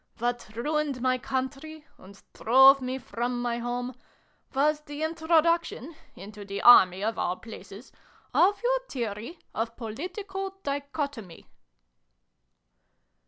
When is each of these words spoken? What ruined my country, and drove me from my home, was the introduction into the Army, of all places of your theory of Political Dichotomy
What 0.17 0.49
ruined 0.55 0.99
my 0.99 1.19
country, 1.19 1.85
and 1.99 2.19
drove 2.33 2.81
me 2.81 2.97
from 2.97 3.39
my 3.39 3.59
home, 3.59 3.93
was 4.51 4.81
the 4.81 5.03
introduction 5.03 5.93
into 6.15 6.43
the 6.43 6.63
Army, 6.63 7.03
of 7.03 7.19
all 7.19 7.35
places 7.35 7.91
of 8.33 8.59
your 8.63 8.79
theory 8.89 9.37
of 9.53 9.77
Political 9.77 10.55
Dichotomy 10.63 11.45